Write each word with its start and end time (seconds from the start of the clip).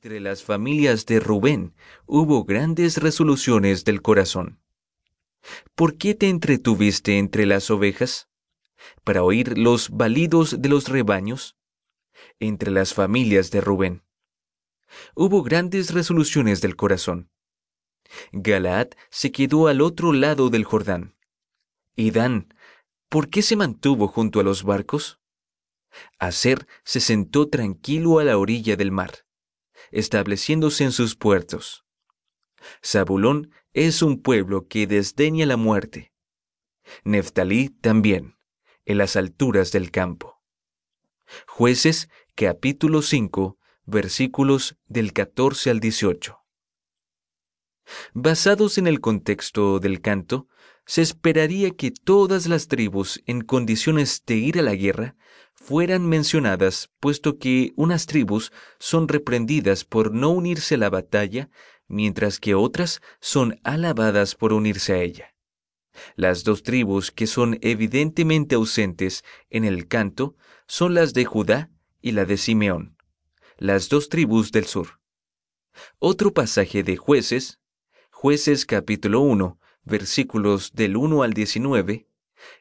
Entre 0.00 0.20
las 0.20 0.44
familias 0.44 1.06
de 1.06 1.18
Rubén 1.18 1.74
hubo 2.06 2.44
grandes 2.44 2.98
resoluciones 2.98 3.84
del 3.84 4.00
corazón. 4.00 4.60
¿Por 5.74 5.98
qué 5.98 6.14
te 6.14 6.28
entretuviste 6.28 7.18
entre 7.18 7.46
las 7.46 7.68
ovejas? 7.68 8.28
¿Para 9.02 9.24
oír 9.24 9.58
los 9.58 9.90
balidos 9.90 10.62
de 10.62 10.68
los 10.68 10.86
rebaños? 10.86 11.56
Entre 12.38 12.70
las 12.70 12.94
familias 12.94 13.50
de 13.50 13.60
Rubén. 13.60 14.04
Hubo 15.16 15.42
grandes 15.42 15.92
resoluciones 15.92 16.60
del 16.60 16.76
corazón. 16.76 17.32
Galaad 18.30 18.90
se 19.10 19.32
quedó 19.32 19.66
al 19.66 19.80
otro 19.80 20.12
lado 20.12 20.48
del 20.48 20.62
Jordán. 20.62 21.16
¿Y 21.96 22.12
Dan, 22.12 22.54
por 23.08 23.30
qué 23.30 23.42
se 23.42 23.56
mantuvo 23.56 24.06
junto 24.06 24.38
a 24.38 24.44
los 24.44 24.62
barcos? 24.62 25.18
Aser 26.20 26.68
se 26.84 27.00
sentó 27.00 27.48
tranquilo 27.48 28.20
a 28.20 28.24
la 28.24 28.38
orilla 28.38 28.76
del 28.76 28.92
mar 28.92 29.24
estableciéndose 29.90 30.84
en 30.84 30.92
sus 30.92 31.16
puertos. 31.16 31.84
Zabulón 32.84 33.52
es 33.72 34.02
un 34.02 34.22
pueblo 34.22 34.66
que 34.68 34.86
desdeña 34.86 35.46
la 35.46 35.56
muerte. 35.56 36.12
Neftalí 37.04 37.68
también, 37.68 38.36
en 38.84 38.98
las 38.98 39.16
alturas 39.16 39.72
del 39.72 39.90
campo. 39.90 40.42
Jueces 41.46 42.08
capítulo 42.34 43.02
5 43.02 43.58
versículos 43.84 44.76
del 44.86 45.12
14 45.12 45.70
al 45.70 45.80
18. 45.80 46.38
Basados 48.12 48.76
en 48.76 48.86
el 48.86 49.00
contexto 49.00 49.80
del 49.80 50.02
canto, 50.02 50.46
se 50.84 51.00
esperaría 51.00 51.70
que 51.70 51.90
todas 51.90 52.46
las 52.46 52.68
tribus 52.68 53.22
en 53.26 53.40
condiciones 53.40 54.22
de 54.26 54.36
ir 54.36 54.58
a 54.58 54.62
la 54.62 54.74
guerra 54.74 55.16
fueran 55.60 56.08
mencionadas, 56.08 56.88
puesto 57.00 57.38
que 57.38 57.72
unas 57.76 58.06
tribus 58.06 58.52
son 58.78 59.08
reprendidas 59.08 59.84
por 59.84 60.14
no 60.14 60.30
unirse 60.30 60.76
a 60.76 60.78
la 60.78 60.88
batalla, 60.88 61.50
mientras 61.88 62.38
que 62.38 62.54
otras 62.54 63.02
son 63.20 63.60
alabadas 63.64 64.34
por 64.34 64.52
unirse 64.52 64.92
a 64.94 65.02
ella. 65.02 65.34
Las 66.14 66.44
dos 66.44 66.62
tribus 66.62 67.10
que 67.10 67.26
son 67.26 67.58
evidentemente 67.60 68.54
ausentes 68.54 69.24
en 69.50 69.64
el 69.64 69.88
canto 69.88 70.36
son 70.68 70.94
las 70.94 71.12
de 71.12 71.24
Judá 71.24 71.70
y 72.00 72.12
la 72.12 72.24
de 72.24 72.36
Simeón, 72.36 72.96
las 73.58 73.88
dos 73.88 74.08
tribus 74.08 74.52
del 74.52 74.66
sur. 74.66 75.00
Otro 75.98 76.32
pasaje 76.32 76.84
de 76.84 76.96
jueces, 76.96 77.58
jueces 78.10 78.64
capítulo 78.64 79.20
1, 79.20 79.58
versículos 79.82 80.72
del 80.72 80.96
1 80.96 81.22
al 81.22 81.32
19, 81.32 82.06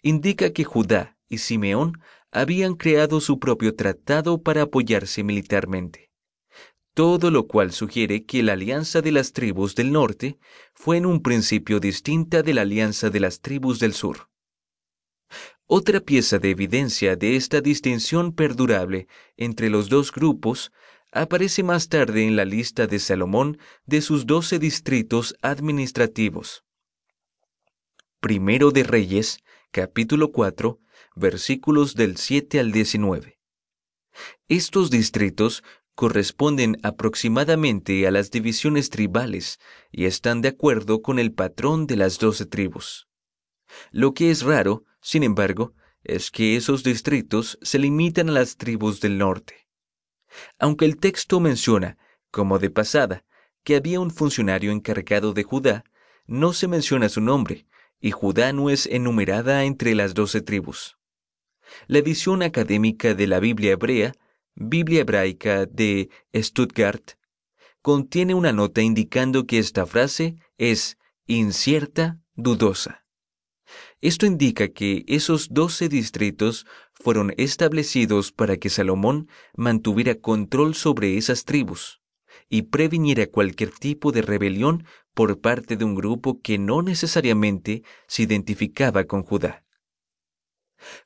indica 0.00 0.52
que 0.52 0.64
Judá 0.64 1.18
y 1.28 1.38
Simeón 1.38 2.00
habían 2.34 2.74
creado 2.74 3.20
su 3.20 3.38
propio 3.38 3.76
tratado 3.76 4.42
para 4.42 4.62
apoyarse 4.62 5.22
militarmente, 5.22 6.10
todo 6.92 7.30
lo 7.30 7.46
cual 7.46 7.70
sugiere 7.70 8.24
que 8.24 8.42
la 8.42 8.54
alianza 8.54 9.00
de 9.00 9.12
las 9.12 9.32
tribus 9.32 9.76
del 9.76 9.92
norte 9.92 10.36
fue 10.74 10.96
en 10.96 11.06
un 11.06 11.22
principio 11.22 11.78
distinta 11.78 12.42
de 12.42 12.52
la 12.52 12.62
alianza 12.62 13.08
de 13.08 13.20
las 13.20 13.40
tribus 13.40 13.78
del 13.78 13.94
sur. 13.94 14.28
Otra 15.66 16.00
pieza 16.00 16.40
de 16.40 16.50
evidencia 16.50 17.14
de 17.14 17.36
esta 17.36 17.60
distinción 17.60 18.32
perdurable 18.32 19.06
entre 19.36 19.70
los 19.70 19.88
dos 19.88 20.10
grupos 20.10 20.72
aparece 21.12 21.62
más 21.62 21.88
tarde 21.88 22.26
en 22.26 22.34
la 22.34 22.44
lista 22.44 22.88
de 22.88 22.98
Salomón 22.98 23.58
de 23.86 24.02
sus 24.02 24.26
doce 24.26 24.58
distritos 24.58 25.36
administrativos. 25.40 26.64
Primero 28.24 28.70
de 28.70 28.84
Reyes, 28.84 29.40
capítulo 29.70 30.32
4, 30.32 30.80
versículos 31.14 31.94
del 31.94 32.16
7 32.16 32.58
al 32.58 32.72
19. 32.72 33.38
Estos 34.48 34.88
distritos 34.88 35.62
corresponden 35.94 36.78
aproximadamente 36.82 38.06
a 38.06 38.10
las 38.10 38.30
divisiones 38.30 38.88
tribales 38.88 39.60
y 39.92 40.06
están 40.06 40.40
de 40.40 40.48
acuerdo 40.48 41.02
con 41.02 41.18
el 41.18 41.34
patrón 41.34 41.86
de 41.86 41.96
las 41.96 42.18
doce 42.18 42.46
tribus. 42.46 43.10
Lo 43.90 44.14
que 44.14 44.30
es 44.30 44.40
raro, 44.40 44.84
sin 45.02 45.22
embargo, 45.22 45.74
es 46.02 46.30
que 46.30 46.56
esos 46.56 46.82
distritos 46.82 47.58
se 47.60 47.78
limitan 47.78 48.30
a 48.30 48.32
las 48.32 48.56
tribus 48.56 49.02
del 49.02 49.18
norte. 49.18 49.68
Aunque 50.58 50.86
el 50.86 50.96
texto 50.96 51.40
menciona, 51.40 51.98
como 52.30 52.58
de 52.58 52.70
pasada, 52.70 53.22
que 53.64 53.76
había 53.76 54.00
un 54.00 54.10
funcionario 54.10 54.72
encargado 54.72 55.34
de 55.34 55.42
Judá, 55.42 55.84
no 56.26 56.54
se 56.54 56.68
menciona 56.68 57.10
su 57.10 57.20
nombre, 57.20 57.66
y 58.04 58.10
Judá 58.10 58.52
no 58.52 58.68
es 58.68 58.84
enumerada 58.84 59.64
entre 59.64 59.94
las 59.94 60.12
doce 60.12 60.42
tribus. 60.42 60.98
La 61.86 62.00
edición 62.00 62.42
académica 62.42 63.14
de 63.14 63.26
la 63.26 63.40
Biblia 63.40 63.72
hebrea, 63.72 64.12
Biblia 64.54 65.00
hebraica 65.00 65.64
de 65.64 66.10
Stuttgart, 66.34 67.12
contiene 67.80 68.34
una 68.34 68.52
nota 68.52 68.82
indicando 68.82 69.46
que 69.46 69.58
esta 69.58 69.86
frase 69.86 70.36
es 70.58 70.98
incierta, 71.26 72.20
dudosa. 72.34 73.06
Esto 74.02 74.26
indica 74.26 74.68
que 74.68 75.06
esos 75.08 75.54
doce 75.54 75.88
distritos 75.88 76.66
fueron 76.92 77.32
establecidos 77.38 78.32
para 78.32 78.58
que 78.58 78.68
Salomón 78.68 79.30
mantuviera 79.56 80.14
control 80.14 80.74
sobre 80.74 81.16
esas 81.16 81.46
tribus 81.46 82.03
y 82.48 82.62
previniera 82.62 83.26
cualquier 83.26 83.70
tipo 83.70 84.12
de 84.12 84.22
rebelión 84.22 84.84
por 85.14 85.40
parte 85.40 85.76
de 85.76 85.84
un 85.84 85.94
grupo 85.94 86.40
que 86.40 86.58
no 86.58 86.82
necesariamente 86.82 87.82
se 88.06 88.22
identificaba 88.22 89.04
con 89.04 89.22
Judá. 89.22 89.64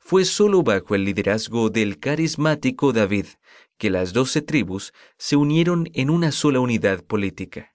Fue 0.00 0.24
solo 0.24 0.62
bajo 0.62 0.94
el 0.94 1.04
liderazgo 1.04 1.70
del 1.70 1.98
carismático 1.98 2.92
David 2.92 3.26
que 3.76 3.90
las 3.90 4.12
doce 4.12 4.42
tribus 4.42 4.92
se 5.16 5.36
unieron 5.36 5.88
en 5.94 6.10
una 6.10 6.32
sola 6.32 6.60
unidad 6.60 7.04
política. 7.04 7.74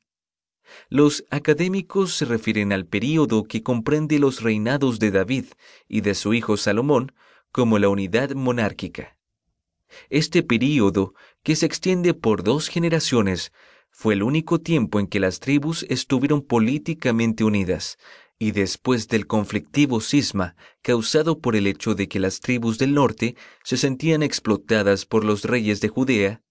Los 0.90 1.24
académicos 1.30 2.14
se 2.14 2.26
refieren 2.26 2.74
al 2.74 2.86
período 2.86 3.44
que 3.44 3.64
comprende 3.64 4.20
los 4.20 4.42
reinados 4.42 5.00
de 5.00 5.12
David 5.12 5.46
y 5.88 6.02
de 6.02 6.16
su 6.16 6.34
hijo 6.34 6.58
Salomón 6.58 7.14
como 7.52 7.80
la 7.80 7.90
unidad 7.90 8.32
monárquica. 8.32 9.18
Este 10.10 10.44
período, 10.44 11.14
que 11.44 11.56
se 11.56 11.66
extiende 11.66 12.14
por 12.14 12.44
dos 12.44 12.68
generaciones, 12.68 13.52
fue 13.92 14.16
el 14.16 14.24
único 14.24 14.60
tiempo 14.60 15.00
en 15.00 15.08
que 15.08 15.20
las 15.20 15.40
tribus 15.40 15.86
estuvieron 15.90 16.42
políticamente 16.42 17.44
unidas, 17.44 17.98
y 18.40 18.52
después 18.52 19.08
del 19.08 19.28
conflictivo 19.28 20.02
cisma 20.02 20.56
causado 20.82 21.40
por 21.40 21.56
el 21.56 21.68
hecho 21.68 21.96
de 21.96 22.08
que 22.08 22.20
las 22.20 22.40
tribus 22.40 22.78
del 22.78 22.94
norte 22.94 23.36
se 23.64 23.78
sentían 23.78 24.24
explotadas 24.24 25.06
por 25.06 25.24
los 25.24 25.46
reyes 25.46 25.80
de 25.80 25.90
Judea, 25.90 26.42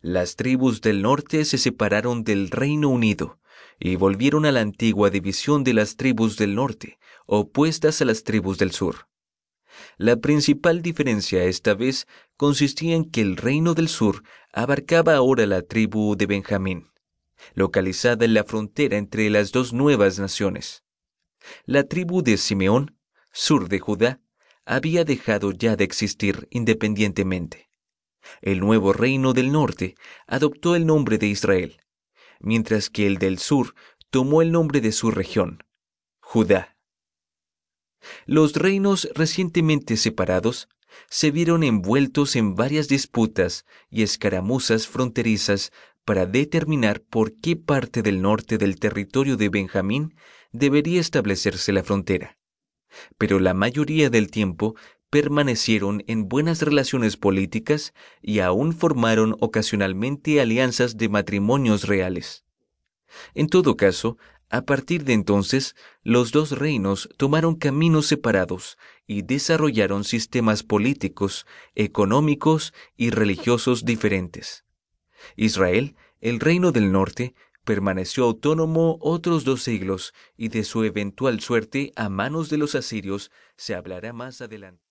las 0.00 0.36
tribus 0.36 0.80
del 0.80 1.02
norte 1.02 1.44
se 1.44 1.58
separaron 1.58 2.24
del 2.24 2.50
Reino 2.50 2.88
Unido 2.88 3.40
y 3.78 3.96
volvieron 3.96 4.46
a 4.46 4.52
la 4.52 4.60
antigua 4.60 5.10
división 5.10 5.64
de 5.64 5.74
las 5.74 5.96
tribus 5.96 6.36
del 6.36 6.54
norte, 6.54 6.98
opuestas 7.26 8.00
a 8.00 8.04
las 8.04 8.22
tribus 8.22 8.58
del 8.58 8.70
sur. 8.70 9.08
La 9.96 10.16
principal 10.16 10.82
diferencia 10.82 11.44
esta 11.44 11.74
vez 11.74 12.06
consistía 12.36 12.94
en 12.96 13.10
que 13.10 13.20
el 13.20 13.36
reino 13.36 13.74
del 13.74 13.88
sur 13.88 14.22
abarcaba 14.52 15.14
ahora 15.14 15.46
la 15.46 15.62
tribu 15.62 16.16
de 16.16 16.26
Benjamín, 16.26 16.90
localizada 17.54 18.24
en 18.24 18.34
la 18.34 18.44
frontera 18.44 18.96
entre 18.96 19.30
las 19.30 19.52
dos 19.52 19.72
nuevas 19.72 20.18
naciones. 20.18 20.82
La 21.66 21.84
tribu 21.84 22.22
de 22.22 22.36
Simeón, 22.36 22.98
sur 23.32 23.68
de 23.68 23.78
Judá, 23.78 24.20
había 24.64 25.04
dejado 25.04 25.52
ya 25.52 25.76
de 25.76 25.84
existir 25.84 26.48
independientemente. 26.50 27.68
El 28.40 28.60
nuevo 28.60 28.92
reino 28.92 29.32
del 29.34 29.52
norte 29.52 29.94
adoptó 30.26 30.74
el 30.76 30.86
nombre 30.86 31.18
de 31.18 31.26
Israel, 31.26 31.80
mientras 32.40 32.88
que 32.90 33.06
el 33.06 33.18
del 33.18 33.38
sur 33.38 33.74
tomó 34.10 34.42
el 34.42 34.52
nombre 34.52 34.80
de 34.80 34.92
su 34.92 35.10
región, 35.10 35.62
Judá. 36.20 36.73
Los 38.26 38.54
reinos 38.54 39.08
recientemente 39.14 39.96
separados 39.96 40.68
se 41.08 41.30
vieron 41.30 41.62
envueltos 41.62 42.36
en 42.36 42.54
varias 42.54 42.88
disputas 42.88 43.64
y 43.90 44.02
escaramuzas 44.02 44.86
fronterizas 44.86 45.72
para 46.04 46.26
determinar 46.26 47.00
por 47.00 47.34
qué 47.40 47.56
parte 47.56 48.02
del 48.02 48.20
norte 48.20 48.58
del 48.58 48.78
territorio 48.78 49.36
de 49.36 49.48
Benjamín 49.48 50.14
debería 50.52 51.00
establecerse 51.00 51.72
la 51.72 51.82
frontera. 51.82 52.38
Pero 53.18 53.40
la 53.40 53.54
mayoría 53.54 54.10
del 54.10 54.30
tiempo 54.30 54.76
permanecieron 55.10 56.02
en 56.06 56.28
buenas 56.28 56.62
relaciones 56.62 57.16
políticas 57.16 57.94
y 58.20 58.40
aún 58.40 58.72
formaron 58.72 59.36
ocasionalmente 59.40 60.40
alianzas 60.40 60.96
de 60.96 61.08
matrimonios 61.08 61.86
reales. 61.86 62.44
En 63.34 63.48
todo 63.48 63.76
caso, 63.76 64.18
a 64.54 64.62
partir 64.62 65.02
de 65.02 65.14
entonces, 65.14 65.74
los 66.04 66.30
dos 66.30 66.52
reinos 66.52 67.08
tomaron 67.16 67.56
caminos 67.56 68.06
separados 68.06 68.78
y 69.04 69.22
desarrollaron 69.22 70.04
sistemas 70.04 70.62
políticos, 70.62 71.44
económicos 71.74 72.72
y 72.96 73.10
religiosos 73.10 73.84
diferentes. 73.84 74.64
Israel, 75.34 75.96
el 76.20 76.38
reino 76.38 76.70
del 76.70 76.92
norte, 76.92 77.34
permaneció 77.64 78.26
autónomo 78.26 78.96
otros 79.00 79.42
dos 79.42 79.64
siglos 79.64 80.14
y 80.36 80.50
de 80.50 80.62
su 80.62 80.84
eventual 80.84 81.40
suerte 81.40 81.92
a 81.96 82.08
manos 82.08 82.48
de 82.48 82.58
los 82.58 82.76
asirios 82.76 83.32
se 83.56 83.74
hablará 83.74 84.12
más 84.12 84.40
adelante. 84.40 84.83